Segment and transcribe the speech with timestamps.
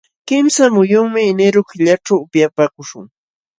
[0.27, 3.05] Kimsa muyunmi enero killaćhu upyapaakuśhun.